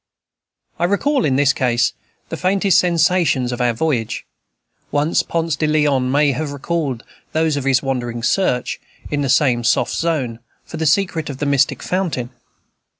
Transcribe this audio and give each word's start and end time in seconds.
I 0.79 0.85
recall, 0.85 1.25
in 1.25 1.35
this 1.35 1.53
case, 1.53 1.93
the 2.29 2.35
faintest 2.35 2.79
sensations 2.79 3.51
of 3.51 3.61
our 3.61 3.71
voyage, 3.73 4.25
as 4.91 5.21
Ponce 5.21 5.55
de 5.55 5.67
Leon 5.67 6.09
may 6.11 6.31
have 6.31 6.51
recalled 6.51 7.03
those 7.33 7.55
of 7.55 7.65
his 7.65 7.83
wandering 7.83 8.23
search, 8.23 8.81
in 9.11 9.21
the 9.21 9.29
same 9.29 9.63
soft 9.63 9.93
zone, 9.93 10.39
for 10.65 10.77
the 10.77 10.87
secret 10.87 11.29
of 11.29 11.37
the 11.37 11.45
mystic 11.45 11.83
fountain. 11.83 12.31